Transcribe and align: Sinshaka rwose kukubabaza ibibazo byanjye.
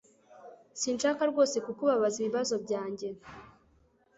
Sinshaka 0.81 1.21
rwose 1.31 1.55
kukubabaza 1.65 2.17
ibibazo 2.19 2.55
byanjye. 2.65 3.07